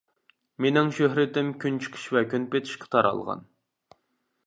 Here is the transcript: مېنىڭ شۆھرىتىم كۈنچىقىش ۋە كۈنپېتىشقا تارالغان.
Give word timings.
مېنىڭ 0.65 0.89
شۆھرىتىم 0.99 1.53
كۈنچىقىش 1.65 2.07
ۋە 2.17 2.25
كۈنپېتىشقا 2.35 2.93
تارالغان. 2.97 3.49